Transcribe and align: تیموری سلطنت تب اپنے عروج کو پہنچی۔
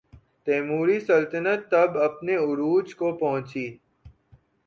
تیموری 0.47 0.99
سلطنت 0.99 1.59
تب 1.71 1.97
اپنے 1.97 2.35
عروج 2.35 2.95
کو 2.95 3.17
پہنچی۔ 3.17 3.67